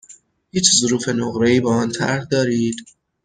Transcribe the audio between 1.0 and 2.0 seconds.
نقره ای با آن